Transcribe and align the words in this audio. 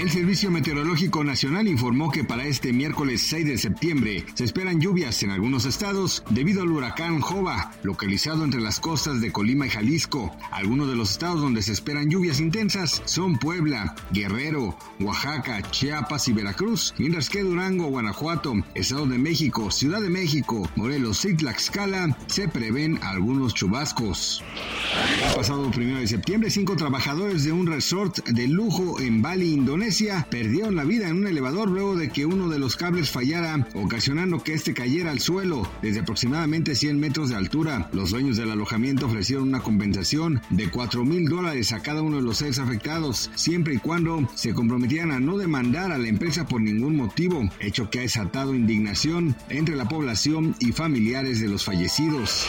El 0.00 0.08
Servicio 0.10 0.50
Meteorológico 0.50 1.22
Nacional 1.24 1.68
informó 1.68 2.10
que 2.10 2.24
para 2.24 2.46
este 2.46 2.72
miércoles 2.72 3.20
6 3.20 3.46
de 3.46 3.58
septiembre 3.58 4.24
se 4.32 4.44
esperan 4.44 4.80
lluvias 4.80 5.22
en 5.22 5.30
algunos 5.30 5.66
estados 5.66 6.24
debido 6.30 6.62
al 6.62 6.72
huracán 6.72 7.20
Jova, 7.20 7.72
localizado 7.82 8.42
entre 8.42 8.62
las 8.62 8.80
costas 8.80 9.20
de 9.20 9.30
Colima 9.30 9.66
y 9.66 9.68
Jalisco. 9.68 10.34
Algunos 10.52 10.88
de 10.88 10.96
los 10.96 11.10
estados 11.10 11.42
donde 11.42 11.60
se 11.60 11.72
esperan 11.72 12.08
lluvias 12.08 12.40
intensas 12.40 13.02
son 13.04 13.36
Puebla, 13.36 13.94
Guerrero, 14.10 14.74
Oaxaca, 15.00 15.60
Chiapas 15.70 16.28
y 16.28 16.32
Veracruz, 16.32 16.94
mientras 16.96 17.28
que 17.28 17.42
Durango, 17.42 17.88
Guanajuato, 17.88 18.54
Estado 18.74 19.04
de 19.04 19.18
México, 19.18 19.70
Ciudad 19.70 20.00
de 20.00 20.08
México, 20.08 20.66
Morelos 20.76 21.26
y 21.26 21.34
Tlaxcala 21.34 22.16
se 22.26 22.48
prevén 22.48 22.98
algunos 23.02 23.52
chubascos. 23.52 24.42
El 25.28 25.34
pasado 25.34 25.70
1 25.76 25.98
de 25.98 26.06
septiembre, 26.06 26.50
cinco 26.50 26.74
trabajadores 26.74 27.44
de 27.44 27.52
un 27.52 27.66
resort 27.66 28.26
de 28.26 28.48
lujo 28.48 28.98
en 28.98 29.20
Bali, 29.20 29.52
Indonesia, 29.52 29.89
perdieron 30.30 30.76
la 30.76 30.84
vida 30.84 31.08
en 31.08 31.16
un 31.16 31.26
elevador 31.26 31.68
luego 31.68 31.96
de 31.96 32.10
que 32.10 32.24
uno 32.24 32.48
de 32.48 32.60
los 32.60 32.76
cables 32.76 33.10
fallara, 33.10 33.66
ocasionando 33.74 34.42
que 34.42 34.54
este 34.54 34.72
cayera 34.72 35.10
al 35.10 35.18
suelo 35.18 35.68
desde 35.82 36.00
aproximadamente 36.00 36.76
100 36.76 37.00
metros 37.00 37.30
de 37.30 37.34
altura. 37.34 37.90
Los 37.92 38.10
dueños 38.10 38.36
del 38.36 38.52
alojamiento 38.52 39.06
ofrecieron 39.06 39.48
una 39.48 39.60
compensación 39.60 40.40
de 40.50 40.70
4 40.70 41.04
mil 41.04 41.28
dólares 41.28 41.72
a 41.72 41.80
cada 41.80 42.02
uno 42.02 42.18
de 42.18 42.22
los 42.22 42.38
seres 42.38 42.60
afectados, 42.60 43.30
siempre 43.34 43.74
y 43.74 43.78
cuando 43.78 44.28
se 44.36 44.54
comprometieran 44.54 45.10
a 45.10 45.18
no 45.18 45.36
demandar 45.36 45.90
a 45.90 45.98
la 45.98 46.08
empresa 46.08 46.46
por 46.46 46.60
ningún 46.60 46.96
motivo, 46.96 47.48
hecho 47.58 47.90
que 47.90 47.98
ha 47.98 48.02
desatado 48.02 48.54
indignación 48.54 49.34
entre 49.48 49.74
la 49.74 49.88
población 49.88 50.54
y 50.60 50.70
familiares 50.70 51.40
de 51.40 51.48
los 51.48 51.64
fallecidos. 51.64 52.46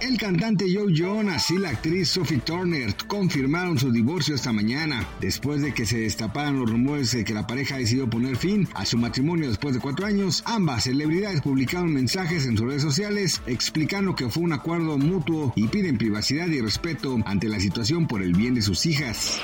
El 0.00 0.18
cantante 0.18 0.66
Joe 0.72 0.92
Jonas 0.94 1.50
y 1.50 1.58
la 1.58 1.70
actriz 1.70 2.10
Sophie 2.10 2.38
Turner 2.38 2.94
confirmaron 3.06 3.78
su 3.78 3.92
divorcio 3.92 4.34
esta 4.34 4.52
mañana, 4.52 5.06
después 5.20 5.62
de 5.62 5.74
que 5.74 5.86
se 5.86 5.98
destaparan 5.98 6.49
los 6.58 6.70
rumores 6.70 7.12
de 7.12 7.24
que 7.24 7.34
la 7.34 7.46
pareja 7.46 7.76
decidió 7.76 8.08
poner 8.08 8.36
fin 8.36 8.68
a 8.74 8.84
su 8.84 8.98
matrimonio 8.98 9.48
después 9.48 9.74
de 9.74 9.80
cuatro 9.80 10.06
años. 10.06 10.42
Ambas 10.46 10.84
celebridades 10.84 11.40
publicaron 11.40 11.92
mensajes 11.92 12.46
en 12.46 12.56
sus 12.56 12.66
redes 12.66 12.82
sociales 12.82 13.40
explicando 13.46 14.14
que 14.14 14.28
fue 14.28 14.42
un 14.42 14.52
acuerdo 14.52 14.98
mutuo 14.98 15.52
y 15.56 15.68
piden 15.68 15.98
privacidad 15.98 16.46
y 16.48 16.60
respeto 16.60 17.18
ante 17.26 17.48
la 17.48 17.60
situación 17.60 18.06
por 18.06 18.22
el 18.22 18.34
bien 18.34 18.54
de 18.54 18.62
sus 18.62 18.86
hijas. 18.86 19.40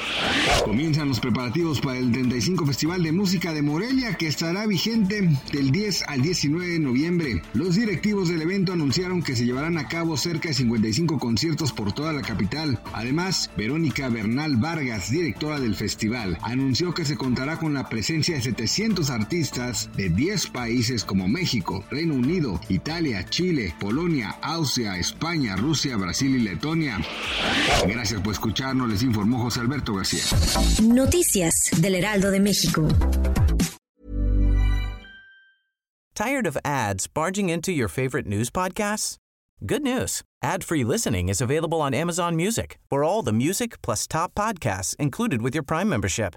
Comienzan 0.65 1.09
los 1.09 1.21
preparativos 1.21 1.81
para 1.81 1.99
el 1.99 2.13
35 2.13 2.67
Festival 2.67 3.03
de 3.03 3.13
Música 3.13 3.53
de 3.53 3.63
Morelia 3.63 4.15
que 4.15 4.27
estará 4.27 4.67
vigente 4.67 5.29
del 5.53 5.71
10 5.71 6.05
al 6.09 6.23
19 6.23 6.69
de 6.69 6.79
noviembre. 6.79 7.43
Los 7.55 7.77
directivos 7.77 8.29
del 8.29 8.43
evento 8.43 8.73
anunciaron 8.73 9.23
que 9.23 9.37
se 9.37 9.45
llevarán 9.45 9.79
a 9.79 9.89
cabo 9.89 10.17
cerca 10.17 10.49
de 10.49 10.55
55 10.55 11.19
conciertos 11.19 11.73
por 11.73 11.93
toda 11.93 12.13
la 12.13 12.23
capital. 12.23 12.81
Además, 12.93 13.51
Verónica 13.57 14.09
Bernal 14.09 14.57
Vargas, 14.57 15.11
directora 15.11 15.61
del 15.61 15.75
festival, 15.75 16.39
anunció 16.43 16.95
que 16.97 17.05
se 17.05 17.17
contará 17.17 17.59
con 17.59 17.75
la 17.75 17.89
presencia 17.91 18.37
de 18.37 18.41
700 18.41 19.11
artistas 19.11 19.91
de 19.97 20.09
10 20.09 20.47
países 20.49 21.05
como 21.05 21.29
México, 21.29 21.85
Reino 21.91 22.15
Unido, 22.15 22.59
Italia, 22.71 23.25
Chile, 23.29 23.75
Polonia, 23.79 24.31
Austria, 24.41 24.97
España, 24.97 25.57
Rusia, 25.57 25.99
Brasil 25.99 26.35
y 26.35 26.39
Letonia. 26.41 26.99
Gracias 27.87 28.23
por 28.23 28.33
escucharnos, 28.33 28.89
les 28.89 29.03
informó 29.03 29.43
José 29.43 29.61
Alberto 29.61 29.95
García. 29.95 30.23
Noticias 30.83 31.71
del 31.77 31.97
Heraldo 31.97 32.31
de 32.31 32.41
México. 32.41 32.89
Tired 36.15 36.47
of 36.47 36.57
ads 36.65 37.07
barging 37.07 37.51
into 37.51 37.73
your 37.73 37.89
favorite 37.89 38.27
news 38.27 38.51
podcasts? 38.51 39.19
Good 39.67 39.83
news. 39.83 40.23
Ad-free 40.43 40.85
listening 40.85 41.29
is 41.29 41.43
available 41.43 41.83
on 41.83 41.93
Amazon 41.93 42.37
Music 42.37 42.79
for 42.89 43.05
all 43.05 43.21
the 43.21 43.35
music 43.35 43.83
plus 43.83 44.07
top 44.07 44.35
podcasts 44.35 44.97
included 44.99 45.43
with 45.43 45.55
your 45.55 45.63
Prime 45.63 45.91
membership. 45.91 46.37